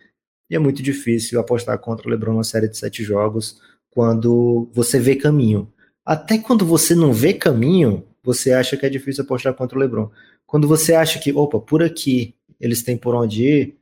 [0.49, 4.99] E é muito difícil apostar contra o LeBron numa série de sete jogos quando você
[4.99, 5.71] vê caminho.
[6.05, 10.09] Até quando você não vê caminho, você acha que é difícil apostar contra o LeBron.
[10.45, 13.75] Quando você acha que, opa, por aqui eles têm por onde ir,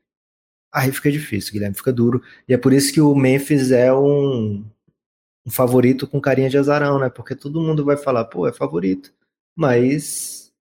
[0.73, 2.21] aí fica difícil, Guilherme, fica duro.
[2.47, 4.65] E é por isso que o Memphis é um,
[5.45, 7.09] um favorito com carinha de azarão, né?
[7.09, 9.13] Porque todo mundo vai falar, pô, é favorito.
[9.55, 10.51] Mas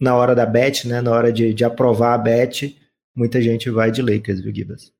[0.00, 1.00] na hora da bet, né?
[1.02, 2.80] Na hora de, de aprovar a bet,
[3.14, 4.92] muita gente vai de Lakers, viu, Gibas?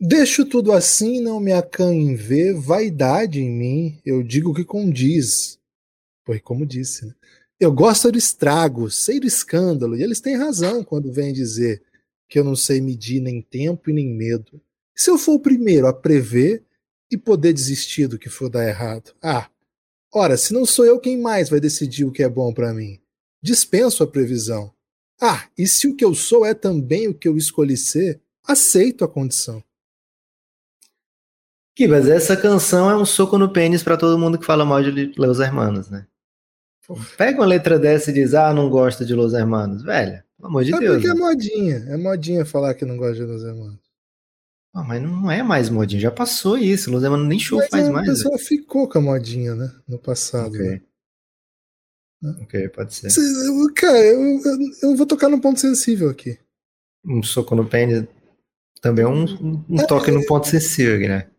[0.00, 4.64] Deixo tudo assim, não me acanho em ver, vaidade em mim, eu digo o que
[4.64, 5.58] condiz.
[6.24, 7.14] Pois como disse, né?
[7.60, 11.80] Eu gosto do estrago, sei do escândalo, e eles têm razão quando vêm dizer
[12.34, 14.60] que eu não sei medir nem tempo e nem medo.
[14.92, 16.64] Se eu for o primeiro a prever
[17.08, 19.14] e poder desistir do que for dar errado?
[19.22, 19.48] Ah,
[20.12, 23.00] ora, se não sou eu quem mais vai decidir o que é bom para mim?
[23.40, 24.74] Dispenso a previsão.
[25.22, 29.04] Ah, e se o que eu sou é também o que eu escolhi ser, aceito
[29.04, 29.62] a condição.
[31.76, 35.12] Kibas, essa canção é um soco no pênis para todo mundo que fala mal de
[35.16, 36.04] Los Hermanos, né?
[37.16, 39.84] Pega uma letra dessa e diz, ah, não gosta de Los Hermanos.
[39.84, 40.94] Velho, pelo amor de é Deus.
[40.96, 41.20] porque é né?
[41.20, 41.76] modinha.
[41.88, 43.78] É modinha falar que não gosta de Los Hermanos.
[44.74, 46.90] Ah, mas não é mais modinho, já passou isso.
[46.90, 48.06] Los Hermanos nem show Mas faz a mais.
[48.06, 48.16] velho.
[48.18, 49.72] pessoa ficou com a modinha, né?
[49.88, 50.52] No passado.
[50.52, 50.80] né?
[52.22, 52.42] Ok.
[52.42, 53.08] Ok, pode ser.
[53.76, 56.38] Cara, eu, eu, eu vou tocar num ponto sensível aqui.
[57.06, 58.04] Um soco no pênis
[58.80, 61.30] também é um, um- um toque no ponto sensível, né?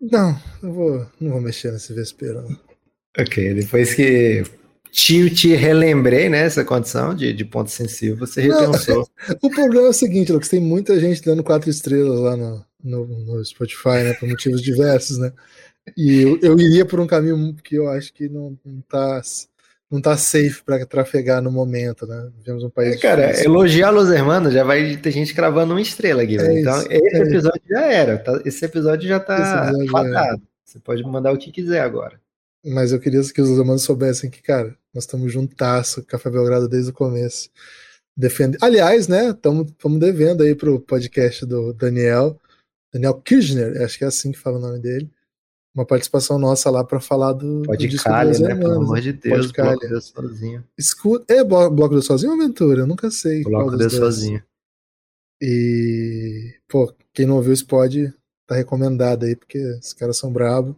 [0.00, 0.30] Não,
[0.62, 2.46] eu vou, não vou mexer nesse vespeirão.
[3.18, 4.42] Ok, depois que
[4.96, 8.58] te, te relembrei, né, essa condição de, de ponto sensível, você Não.
[8.72, 9.06] repensou.
[9.42, 13.06] O problema é o seguinte, Lucas, tem muita gente dando quatro estrelas lá no, no,
[13.06, 14.14] no Spotify, né?
[14.14, 15.32] Por motivos diversos, né?
[15.94, 19.20] E eu, eu iria por um caminho que eu acho que não, não tá.
[19.88, 22.28] Não tá safe para trafegar no momento, né?
[22.38, 22.96] Vivemos um país.
[22.96, 23.44] É, cara, difícil.
[23.52, 26.56] elogiar Los Hermanos já vai ter gente cravando uma estrela aqui, velho.
[26.56, 27.22] É Então, isso, esse é isso.
[27.22, 28.18] episódio já era.
[28.18, 28.42] tá?
[28.44, 30.42] Esse episódio já tá episódio já fadado.
[30.64, 32.18] Você pode mandar o que quiser agora.
[32.64, 36.90] Mas eu queria que os humanos soubessem que, cara, nós estamos juntasso, Café Belgrado desde
[36.90, 37.50] o começo.
[38.16, 38.56] Defende...
[38.62, 42.40] Aliás, né, estamos devendo aí pro podcast do Daniel,
[42.92, 45.10] Daniel Kirchner, acho que é assim que fala o nome dele.
[45.74, 48.54] uma participação nossa lá para falar do, Pode do né?
[48.54, 49.86] Pelo amor de Deus, Pode bloco.
[49.86, 50.64] Deus sozinho.
[50.78, 52.80] Escuta, é Blo- Bloco do Sozinho ou Aventura?
[52.80, 53.42] Eu nunca sei.
[53.42, 54.02] Bloco Deus dois.
[54.02, 54.42] sozinho.
[55.42, 58.10] E, pô, quem não ouviu isso pode
[58.46, 60.74] tá recomendado aí, porque os caras são bravos.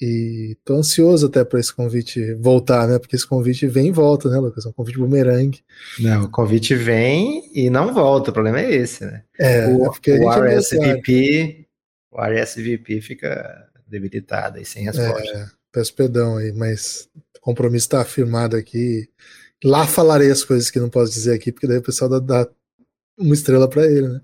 [0.00, 2.98] E tô ansioso até pra esse convite voltar, né?
[2.98, 4.66] Porque esse convite vem e volta, né, Lucas?
[4.66, 5.62] É um convite bumerangue.
[6.00, 9.22] Não, o convite vem e não volta, o problema é esse, né?
[9.38, 10.56] É, o é o gente é.
[10.56, 11.66] RSVP,
[12.10, 15.30] o RSVP fica debilitado e sem resposta.
[15.30, 19.08] É, peço perdão aí, mas o compromisso tá afirmado aqui.
[19.62, 22.48] Lá falarei as coisas que não posso dizer aqui, porque daí o pessoal dá, dá
[23.16, 24.20] uma estrela pra ele, né?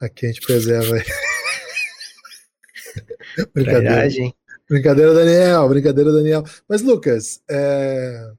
[0.00, 1.04] Aqui a gente preserva aí.
[3.54, 3.82] Brincadeira.
[3.82, 4.34] Trairagem.
[4.72, 5.68] Brincadeira, Daniel.
[5.68, 6.44] Brincadeira, Daniel.
[6.66, 8.32] Mas, Lucas, é...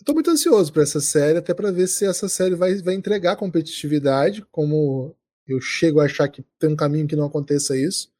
[0.00, 2.94] eu tô muito ansioso para essa série, até para ver se essa série vai, vai
[2.94, 5.14] entregar competitividade, como
[5.46, 8.10] eu chego a achar que tem um caminho que não aconteça isso.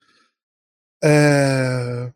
[1.03, 2.13] É...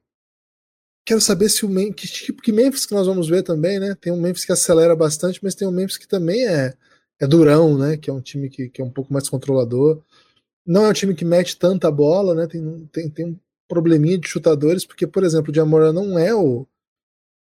[1.07, 3.95] Quero saber se o que tipo que Memphis que nós vamos ver também, né?
[3.95, 6.75] Tem um Memphis que acelera bastante, mas tem um Memphis que também é,
[7.19, 7.97] é durão, né?
[7.97, 10.03] Que é um time que, que é um pouco mais controlador.
[10.67, 12.47] Não é um time que mete tanta bola, né?
[12.47, 16.67] Tem, tem, tem probleminha de chutadores, porque, por exemplo, o Diamora não é o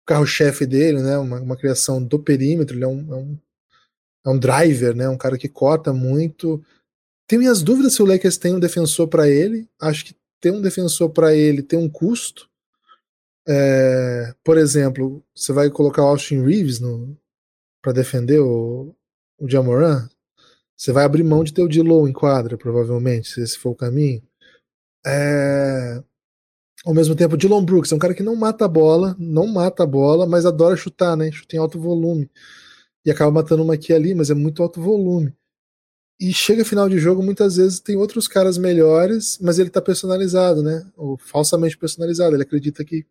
[0.05, 1.17] carro-chefe dele, né?
[1.17, 3.39] Uma, uma criação do perímetro, ele é um, é um,
[4.25, 5.07] é um driver, né?
[5.07, 6.63] Um cara que corta muito.
[7.27, 9.67] Tenho minhas dúvidas se o Lakers tem um defensor para ele.
[9.79, 12.49] Acho que ter um defensor para ele tem um custo.
[13.47, 16.81] É, por exemplo, você vai colocar o Austin Reeves
[17.81, 18.95] para defender o,
[19.39, 20.09] o Jamoran,
[20.75, 23.75] você vai abrir mão de ter o Dilo em quadra, provavelmente, se esse for o
[23.75, 24.21] caminho.
[25.05, 26.03] É,
[26.85, 29.83] ao mesmo tempo, Dylan Brooks é um cara que não mata a bola, não mata
[29.83, 31.31] a bola, mas adora chutar, né?
[31.31, 32.29] Chuta em alto volume.
[33.03, 35.33] E acaba matando uma aqui e ali, mas é muito alto volume.
[36.19, 40.61] E chega final de jogo, muitas vezes tem outros caras melhores, mas ele tá personalizado,
[40.61, 40.85] né?
[40.95, 42.35] Ou falsamente personalizado.
[42.35, 43.05] Ele acredita que,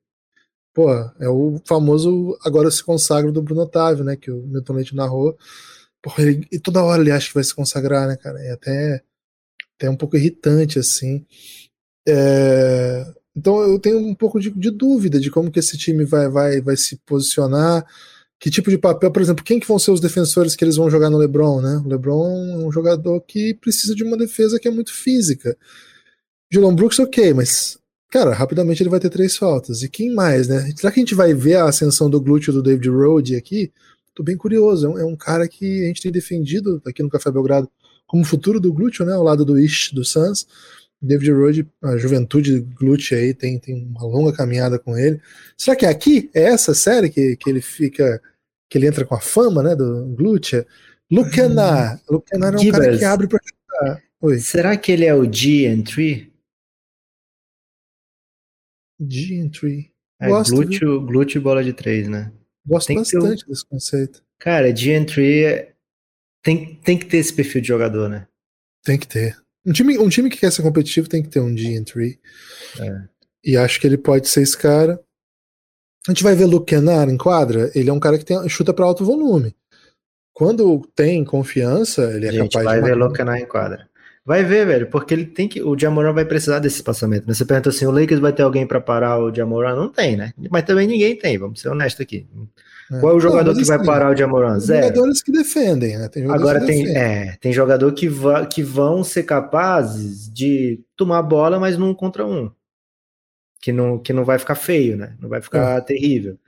[0.72, 4.16] pô, é o famoso agora se consagra do Bruno Otávio, né?
[4.16, 5.36] Que o Milton Leite narrou.
[6.00, 8.40] Porra, ele, e toda hora ele acha que vai se consagrar, né, cara?
[8.40, 9.02] É até,
[9.76, 11.26] até um pouco irritante, assim.
[12.06, 13.04] É,
[13.36, 16.60] então eu tenho um pouco de, de, dúvida de como que esse time vai, vai,
[16.60, 17.84] vai se posicionar,
[18.38, 20.90] que tipo de papel, por exemplo, quem que vão ser os defensores que eles vão
[20.90, 21.82] jogar no LeBron, né?
[21.84, 25.56] O LeBron é um jogador que precisa de uma defesa que é muito física.
[26.50, 27.78] Dylan Brooks, ok, mas
[28.10, 29.82] cara, rapidamente ele vai ter três faltas.
[29.82, 30.72] E quem mais, né?
[30.76, 33.72] Será que a gente vai ver a ascensão do glúteo do David Rode aqui?
[34.14, 34.86] Tô bem curioso.
[34.86, 37.68] É um, é um, cara que a gente tem defendido aqui no Café Belgrado
[38.06, 39.14] como futuro do glúteo, né?
[39.14, 40.46] Ao lado do Ish, do Suns.
[41.00, 45.20] David Rode, a juventude glútea aí, tem, tem uma longa caminhada com ele.
[45.56, 46.30] Será que é aqui?
[46.34, 48.22] É essa série que, que ele fica.
[48.70, 49.76] que ele entra com a fama, né?
[49.76, 50.66] Do glútea?
[51.10, 51.96] Lucanar.
[51.96, 52.80] Hum, Lucanar é um Gibas.
[52.80, 54.02] cara que abre pra chutar.
[54.20, 54.38] Oi.
[54.38, 56.32] Será que ele é o G-Entry?
[59.00, 59.92] G-Entry.
[60.20, 62.32] É, glúteo, glúteo e bola de três, né?
[62.66, 63.48] Gosto tem bastante um...
[63.48, 64.22] desse conceito.
[64.38, 65.74] Cara, G-Entry
[66.42, 68.26] tem, tem que ter esse perfil de jogador, né?
[68.82, 69.36] Tem que ter.
[69.66, 72.20] Um time, um time que quer ser competitivo tem que ter um G-Entry.
[72.78, 73.02] É.
[73.44, 75.00] E acho que ele pode ser esse cara.
[76.06, 77.70] A gente vai ver Luke Kennard em quadra.
[77.74, 79.54] Ele é um cara que tem, chuta para alto volume.
[80.34, 82.80] Quando tem confiança, ele é a gente capaz vai de.
[82.82, 83.88] Vai ver Luke Kennard em quadra.
[84.26, 85.62] Vai ver, velho, porque ele tem que.
[85.62, 87.26] O Jamoran vai precisar desse espaçamento.
[87.26, 89.76] Você pergunta assim: o Lakers vai ter alguém para parar o Jamoran?
[89.76, 90.32] Não tem, né?
[90.50, 92.26] Mas também ninguém tem, vamos ser honestos aqui.
[92.96, 93.00] É.
[93.00, 94.58] Qual é o jogador não, que vai assim, parar o Jamoran?
[94.58, 94.88] Zero.
[94.88, 96.08] Jogadores que defendem, né?
[96.08, 101.22] Tem Agora que tem, é, tem jogador que, va, que vão ser capazes de tomar
[101.22, 102.50] bola, mas num contra um.
[103.60, 105.16] Que não, que não vai ficar feio, né?
[105.20, 105.80] Não vai ficar é.
[105.80, 106.38] terrível.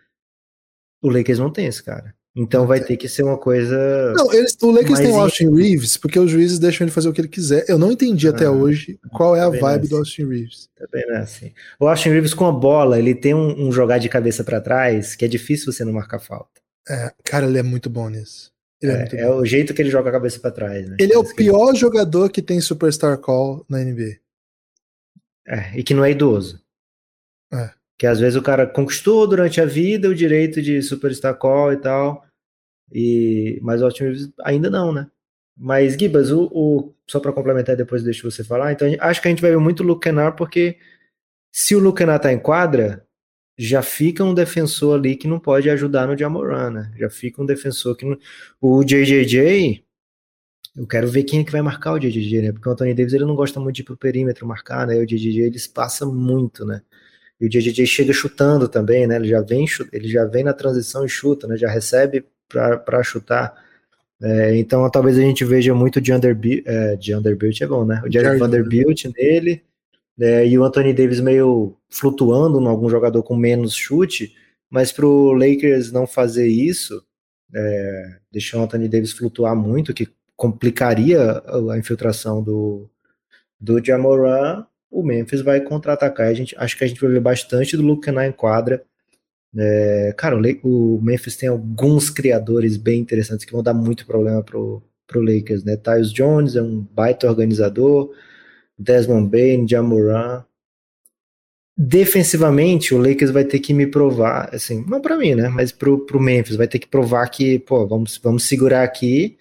[1.03, 2.15] O Lakers não tem esse cara.
[2.37, 2.89] Então vai tem.
[2.89, 4.13] ter que ser uma coisa.
[4.13, 7.13] Não, eles, o Lakers tem o Austin Reeves, porque os juízes deixam ele fazer o
[7.13, 7.65] que ele quiser.
[7.67, 9.89] Eu não entendi ah, até hoje qual é a vibe assim.
[9.89, 10.69] do Austin Reeves.
[10.77, 11.53] Também não é assim.
[11.81, 15.17] O Austin Reeves com a bola, ele tem um, um jogar de cabeça para trás
[15.17, 16.61] que é difícil você não marcar falta.
[16.89, 18.53] É, cara, ele é muito bom nisso.
[18.83, 20.97] Ele é, é, é o jeito que ele joga a cabeça para trás, né?
[21.01, 21.79] Ele é o pior ele...
[21.79, 24.19] jogador que tem Superstar Call na NBA.
[25.49, 26.61] É, e que não é idoso.
[27.51, 27.71] É.
[27.99, 31.79] Que às vezes o cara conquistou durante a vida o direito de Superstar Call e
[31.79, 32.26] tal.
[32.93, 35.09] E, mas o Austin Reeves ainda não, né?
[35.57, 39.31] Mas, Gibas, o, o só para complementar depois deixo você falar, então acho que a
[39.31, 40.77] gente vai ver muito o Luke Kennard, porque
[41.51, 43.07] se o Luke Kennard tá em quadra,
[43.59, 46.93] já fica um defensor ali que não pode ajudar no Jamoran, né?
[46.99, 48.19] Já fica um defensor que não...
[48.61, 49.83] O JJJ,
[50.77, 52.53] eu quero ver quem é que vai marcar o JJJ, né?
[52.53, 54.99] Porque o Anthony Davis ele não gosta muito de ir pro perímetro marcar, né?
[54.99, 56.83] O JJJ ele passa muito, né?
[57.41, 59.17] E o JJJ chega chutando também, né?
[59.17, 61.57] Ele já vem, ele já vem na transição e chuta, né?
[61.57, 63.55] Já recebe para chutar.
[64.23, 68.03] É, então talvez a gente veja muito de Underbilt, é, de Underbilt é bom, né?
[68.05, 69.63] O Jared Vanderbilt nele,
[70.19, 74.35] é, e o Anthony Davis meio flutuando em algum jogador com menos chute,
[74.71, 77.05] mas para o Lakers não fazer isso,
[77.55, 82.89] é, deixar o Anthony Davis flutuar muito, que complicaria a infiltração do,
[83.61, 86.29] do Jamoran, o Memphis vai contra-atacar.
[86.29, 88.85] A gente, acho que a gente vai ver bastante do Luke na quadra.
[89.59, 94.83] É, cara, o, Memphis tem alguns criadores bem interessantes que vão dar muito problema pro,
[95.07, 95.77] pro Lakers, né?
[95.77, 98.13] Tyus Jones é um baita organizador,
[98.79, 100.45] Desmond Bain, Jamoran.
[101.79, 105.49] Defensivamente, o Lakers vai ter que me provar, assim, não para mim, né?
[105.49, 109.39] Mas pro, pro Memphis, vai ter que provar que, pô, vamos, vamos segurar aqui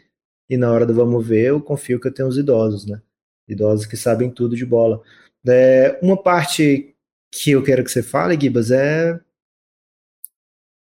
[0.49, 3.01] e na hora do vamos ver, eu confio que eu tenho os idosos, né?
[3.47, 5.01] Idosos que sabem tudo de bola.
[5.47, 6.95] É, uma parte
[7.31, 9.19] que eu quero que você fale, Gibas, é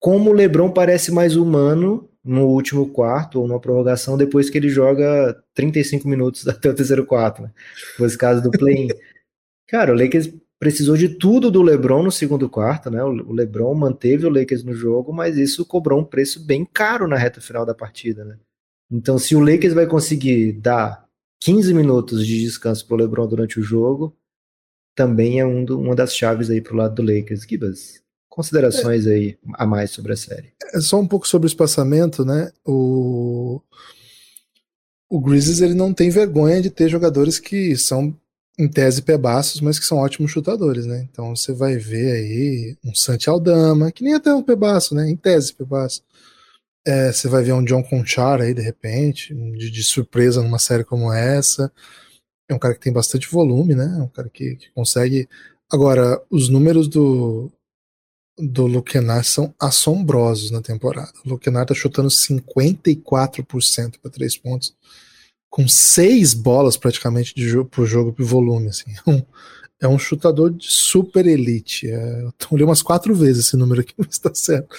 [0.04, 4.68] como o LeBron parece mais humano no último quarto ou na prorrogação depois que ele
[4.68, 7.52] joga 35 minutos até o terceiro quarto, né?
[7.96, 8.90] Foi esse caso do play-in.
[9.66, 13.02] Cara, o Lakers precisou de tudo do LeBron no segundo quarto, né?
[13.02, 17.16] O LeBron manteve o Lakers no jogo, mas isso cobrou um preço bem caro na
[17.16, 18.38] reta final da partida, né?
[18.92, 21.08] Então, se o Lakers vai conseguir dar
[21.42, 24.14] 15 minutos de descanso para o LeBron durante o jogo,
[24.94, 27.44] também é um do, uma das chaves aí para o lado do Lakers.
[27.50, 28.03] Gibas,
[28.34, 30.54] considerações é, aí a mais sobre a série.
[30.74, 32.52] É só um pouco sobre o espaçamento, né?
[32.66, 33.62] O,
[35.08, 38.18] o Grizzlies ele não tem vergonha de ter jogadores que são
[38.58, 41.08] em tese pé baços, mas que são ótimos chutadores, né?
[41.12, 45.08] Então você vai ver aí um Santi Aldama, que nem até um pé baço, né?
[45.08, 46.02] Em tese pé baço.
[46.86, 50.84] É, você vai ver um John Conchar aí de repente, de, de surpresa numa série
[50.84, 51.72] como essa
[52.50, 53.96] é um cara que tem bastante volume, né?
[54.00, 55.28] É um cara que, que consegue.
[55.72, 57.52] Agora, os números do,
[58.38, 61.12] do Lukenar são assombrosos na temporada.
[61.26, 64.76] O Lukenar tá chutando 54% para três pontos,
[65.50, 68.70] com seis bolas praticamente de jogo, por jogo por volume.
[68.70, 68.92] Assim.
[69.06, 69.24] É, um,
[69.82, 71.90] é um chutador de super elite.
[71.90, 74.76] É, eu olhei umas quatro vezes esse número aqui, mas está certo.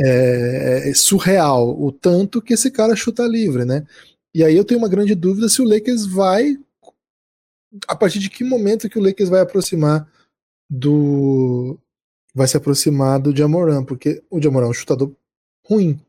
[0.00, 3.86] É, é surreal o tanto que esse cara chuta livre, né?
[4.34, 6.58] E aí eu tenho uma grande dúvida se o Lakers vai
[7.88, 10.08] a partir de que momento que o Lakers vai aproximar
[10.70, 11.78] do
[12.34, 15.12] vai se aproximar do Jamoran, porque o Jamoran é um chutador
[15.64, 16.00] ruim.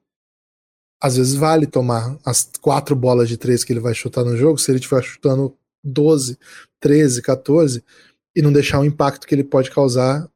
[1.01, 4.57] Às vezes vale tomar as quatro bolas de três que ele vai chutar no jogo,
[4.57, 6.37] se ele estiver chutando 12,
[6.79, 7.83] 13, 14
[8.35, 10.27] e não deixar o impacto que ele pode causar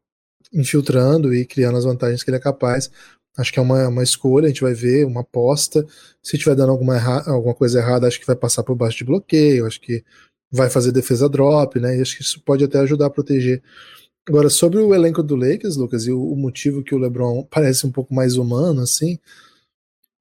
[0.54, 2.89] infiltrando e criando as vantagens que ele é capaz.
[3.38, 5.86] Acho que é uma, uma escolha, a gente vai ver, uma aposta.
[6.21, 9.65] Se estiver dando alguma, alguma coisa errada, acho que vai passar por baixo de bloqueio.
[9.65, 10.04] Acho que
[10.52, 11.97] vai fazer defesa drop, né?
[11.97, 13.62] E acho que isso pode até ajudar a proteger.
[14.30, 17.92] Agora, sobre o elenco do Lakers, Lucas, e o, motivo que o LeBron parece um
[17.92, 19.18] pouco mais humano, assim.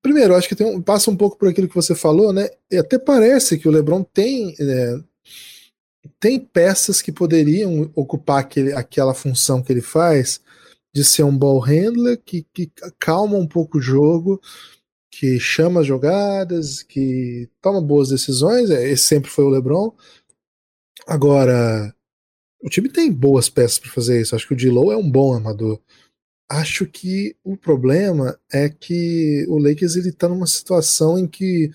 [0.03, 2.49] Primeiro, acho que tem um, passa um pouco por aquilo que você falou, né?
[2.71, 4.55] E até parece que o LeBron tem.
[4.59, 4.99] É,
[6.19, 10.41] tem peças que poderiam ocupar aquele, aquela função que ele faz
[10.95, 14.41] de ser um ball handler que, que calma um pouco o jogo,
[15.11, 18.71] que chama as jogadas, que toma boas decisões.
[18.71, 19.93] É, esse sempre foi o LeBron.
[21.07, 21.95] Agora,
[22.61, 24.35] o time tem boas peças para fazer isso.
[24.35, 25.81] Acho que o Dilow é um bom armador.
[26.51, 31.71] Acho que o problema é que o Lakers ele tá numa situação em que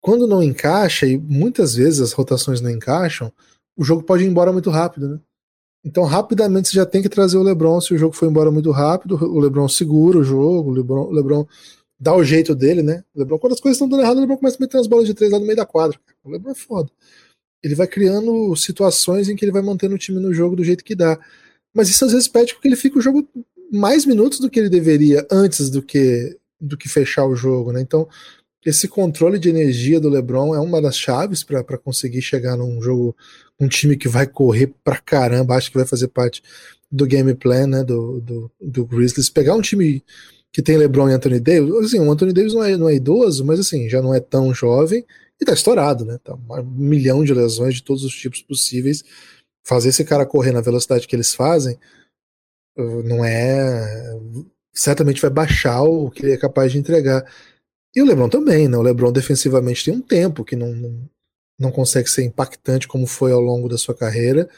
[0.00, 3.32] quando não encaixa e muitas vezes as rotações não encaixam,
[3.76, 5.20] o jogo pode ir embora muito rápido, né?
[5.84, 7.80] Então, rapidamente você já tem que trazer o LeBron.
[7.80, 11.12] Se o jogo for embora muito rápido, o LeBron segura o jogo, o LeBron, o
[11.12, 11.46] LeBron
[11.98, 13.02] dá o jeito dele, né?
[13.14, 15.06] O LeBron, quando as coisas estão dando errado, o LeBron começa a meter umas bolas
[15.06, 15.98] de três lá no meio da quadra.
[16.22, 16.90] O LeBron é foda
[17.62, 20.84] ele vai criando situações em que ele vai mantendo o time no jogo do jeito
[20.84, 21.18] que dá.
[21.74, 23.28] Mas isso às vezes pede que ele fique o jogo
[23.72, 27.80] mais minutos do que ele deveria antes do que do que fechar o jogo, né?
[27.80, 28.06] Então,
[28.64, 33.16] esse controle de energia do LeBron é uma das chaves para conseguir chegar num jogo,
[33.58, 36.42] um time que vai correr pra caramba, acho que vai fazer parte
[36.92, 39.30] do game plan, né, do, do, do Grizzlies.
[39.30, 40.04] Pegar um time
[40.52, 43.44] que tem LeBron e Anthony Davis, assim, o Anthony Davis não é, não é idoso,
[43.44, 45.06] mas assim, já não é tão jovem
[45.40, 46.18] e tá estourado, né?
[46.22, 49.02] Tá um milhão de lesões de todos os tipos possíveis.
[49.64, 51.78] Fazer esse cara correr na velocidade que eles fazem
[52.76, 54.18] uh, não é.
[54.72, 57.24] Certamente vai baixar o que ele é capaz de entregar.
[57.94, 58.76] E o Lebron também, né?
[58.76, 61.08] O Lebron defensivamente tem um tempo que não,
[61.58, 64.48] não, consegue ser impactante como foi ao longo da sua carreira.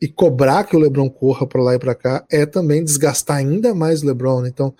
[0.00, 3.74] E cobrar que o LeBron corra para lá e para cá é também desgastar ainda
[3.74, 4.42] mais o LeBron.
[4.42, 4.48] Né?
[4.48, 4.72] Então,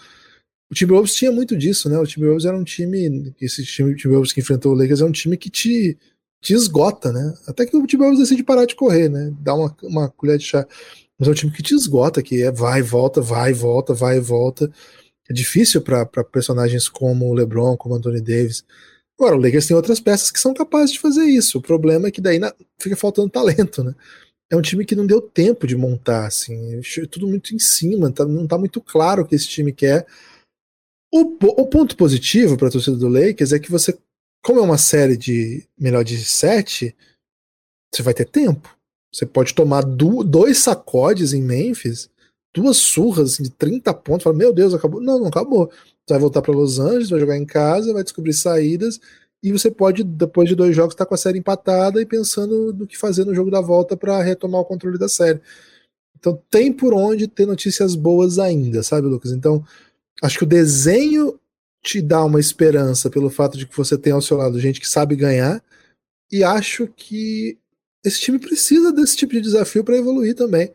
[0.70, 1.98] o Timberwolves tinha muito disso, né?
[1.98, 5.36] O Timberwolves era um time, esse time Timberwolves que enfrentou o Lakers é um time
[5.36, 5.96] que te,
[6.40, 7.34] te esgota, né?
[7.46, 9.32] Até que o Timberwolves decide parar de correr, né?
[9.40, 10.66] Dá uma, uma colher de chá.
[11.18, 14.70] Mas é um time que te esgota, que é vai volta, vai volta, vai volta.
[15.28, 18.64] É difícil para personagens como o LeBron, como o Anthony Davis.
[19.18, 21.58] Agora, o Lakers tem outras peças que são capazes de fazer isso.
[21.58, 23.94] O problema é que daí na, fica faltando talento, né?
[24.50, 28.24] é um time que não deu tempo de montar, assim, tudo muito em cima, tá,
[28.24, 30.06] não tá muito claro o que esse time quer.
[31.12, 31.20] O,
[31.62, 33.96] o ponto positivo para a torcida do Lakers é que você,
[34.44, 36.94] como é uma série de melhor de sete,
[37.92, 38.76] você vai ter tempo.
[39.12, 42.10] Você pode tomar do, dois sacodes em Memphis,
[42.54, 45.00] duas surras assim, de 30 pontos, fala, meu Deus, acabou.
[45.00, 45.68] Não, não acabou.
[45.68, 49.00] Você vai voltar para Los Angeles, vai jogar em casa, vai descobrir saídas,
[49.42, 52.72] e você pode, depois de dois jogos, estar tá com a série empatada e pensando
[52.72, 55.40] no que fazer no jogo da volta para retomar o controle da série.
[56.18, 59.30] Então tem por onde ter notícias boas ainda, sabe, Lucas?
[59.30, 59.64] Então,
[60.22, 61.38] acho que o desenho
[61.82, 64.88] te dá uma esperança pelo fato de que você tem ao seu lado gente que
[64.88, 65.62] sabe ganhar,
[66.30, 67.58] e acho que
[68.04, 70.72] esse time precisa desse tipo de desafio para evoluir também.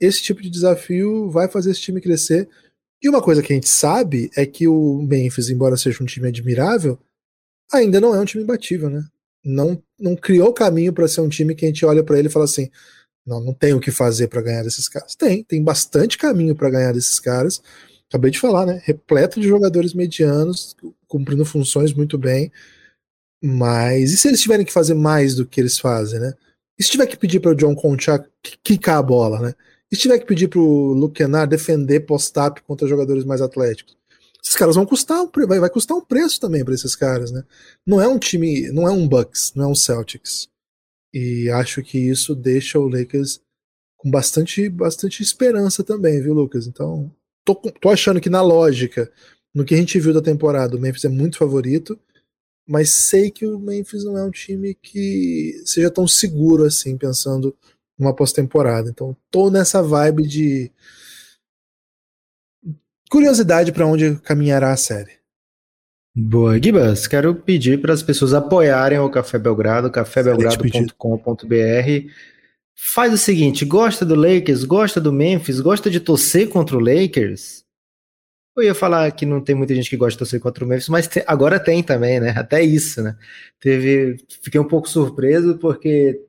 [0.00, 2.48] Esse tipo de desafio vai fazer esse time crescer.
[3.02, 6.28] E uma coisa que a gente sabe é que o Memphis, embora seja um time
[6.28, 6.98] admirável,
[7.72, 9.04] ainda não é um time imbatível, né?
[9.44, 12.30] Não, não criou caminho para ser um time que a gente olha para ele e
[12.30, 12.70] fala assim:
[13.26, 15.14] não, não tem o que fazer para ganhar desses caras.
[15.14, 17.62] Tem, tem bastante caminho para ganhar desses caras.
[18.08, 18.80] Acabei de falar, né?
[18.84, 20.76] Repleto de jogadores medianos,
[21.08, 22.52] cumprindo funções muito bem.
[23.42, 26.34] Mas e se eles tiverem que fazer mais do que eles fazem, né?
[26.78, 28.28] E se tiver que pedir para o John Conchak
[28.62, 29.54] quicar a bola, né?
[29.90, 33.96] E se tiver que pedir para o Luke Kennard defender post-up contra jogadores mais atléticos?
[34.42, 37.44] Esses caras vão custar, vai, vai custar um preço também para esses caras, né?
[37.86, 40.48] Não é um time, não é um Bucks, não é um Celtics.
[41.12, 43.40] E acho que isso deixa o Lakers
[43.96, 46.66] com bastante, bastante esperança também, viu, Lucas?
[46.66, 47.10] Então,
[47.44, 49.10] tô, tô achando que na lógica,
[49.54, 51.98] no que a gente viu da temporada, o Memphis é muito favorito
[52.66, 57.54] mas sei que o Memphis não é um time que seja tão seguro assim, pensando
[57.98, 58.88] numa pós-temporada.
[58.88, 60.72] Então, tô nessa vibe de
[63.10, 65.12] curiosidade para onde caminhará a série.
[66.16, 72.10] Boa, Gibas, quero pedir para as pessoas apoiarem o Café Belgrado, cafébelgrado.com.br.
[72.76, 77.64] Faz o seguinte, gosta do Lakers, gosta do Memphis, gosta de torcer contra o Lakers?
[78.56, 80.88] Eu ia falar que não tem muita gente que gosta de torcer contra o Memphis,
[80.88, 82.30] mas te, agora tem também, né?
[82.36, 83.16] Até isso, né?
[83.60, 86.20] Teve, fiquei um pouco surpreso porque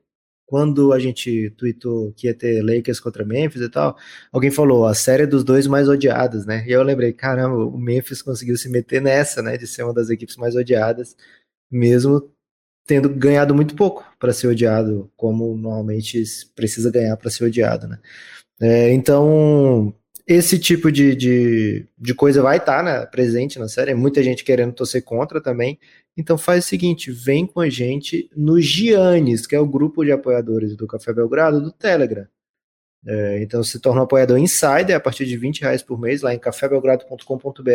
[0.46, 3.96] quando a gente tweetou que ia ter Lakers contra Memphis e tal,
[4.32, 6.64] alguém falou a série dos dois mais odiados, né?
[6.66, 9.56] E eu lembrei, caramba, o Memphis conseguiu se meter nessa, né?
[9.56, 11.16] De ser uma das equipes mais odiadas,
[11.70, 12.30] mesmo
[12.86, 16.22] tendo ganhado muito pouco para ser odiado, como normalmente
[16.54, 17.98] precisa ganhar para ser odiado, né?
[18.60, 19.94] É, então
[20.26, 24.44] esse tipo de, de, de coisa vai estar tá, né, presente na série, muita gente
[24.44, 25.78] querendo torcer contra também.
[26.16, 30.10] Então faz o seguinte, vem com a gente no Giannis, que é o grupo de
[30.10, 32.26] apoiadores do Café Belgrado, do Telegram.
[33.06, 36.34] É, então se torna um apoiador insider a partir de 20 reais por mês lá
[36.34, 37.70] em cafébelgrado.com.br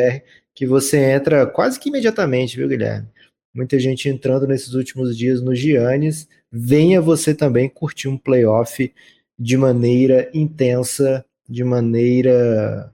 [0.54, 3.08] que você entra quase que imediatamente, viu Guilherme?
[3.54, 6.28] Muita gente entrando nesses últimos dias no Giannis.
[6.52, 8.94] Venha você também curtir um playoff
[9.38, 12.94] de maneira intensa de maneira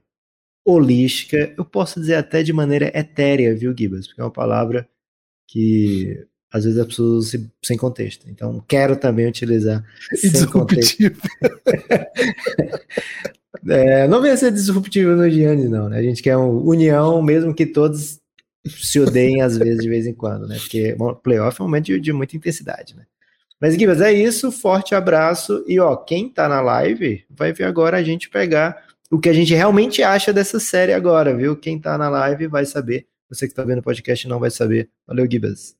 [0.66, 4.06] holística, eu posso dizer até de maneira etérea, viu, Gibas?
[4.06, 4.86] Porque é uma palavra
[5.46, 8.28] que às vezes as pessoas usam sem contexto.
[8.28, 9.84] Então, quero também utilizar
[10.14, 10.98] sem contexto.
[13.68, 15.98] é, não venha ser disruptivo no Giannis, não, né?
[15.98, 18.20] A gente quer uma união, mesmo que todos
[18.68, 20.56] se odeiem às vezes, de vez em quando, né?
[20.58, 23.04] Porque bom, playoff é um momento de, de muita intensidade, né?
[23.60, 24.52] Mas, Guibas, é isso.
[24.52, 25.64] Forte abraço.
[25.66, 29.32] E, ó, quem tá na live vai ver agora a gente pegar o que a
[29.32, 31.56] gente realmente acha dessa série agora, viu?
[31.56, 33.06] Quem tá na live vai saber.
[33.28, 34.88] Você que tá vendo o podcast não vai saber.
[35.06, 35.76] Valeu, Gibas.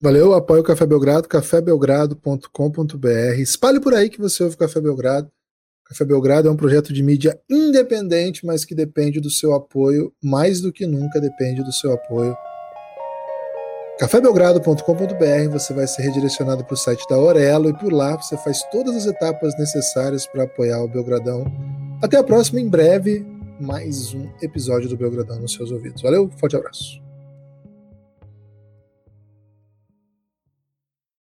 [0.00, 3.38] Valeu, apoio o Café Belgrado, cafébelgrado.com.br.
[3.38, 5.28] Espalhe por aí que você ouve o Café Belgrado.
[5.88, 10.60] Café Belgrado é um projeto de mídia independente, mas que depende do seu apoio, mais
[10.60, 12.36] do que nunca depende do seu apoio
[13.98, 18.62] cafébelgrado.com.br você vai ser redirecionado para o site da Aurelo e por lá você faz
[18.70, 21.44] todas as etapas necessárias para apoiar o Belgradão.
[22.00, 23.26] Até a próxima, em breve,
[23.60, 26.00] mais um episódio do Belgradão nos seus ouvidos.
[26.00, 27.07] Valeu, forte abraço.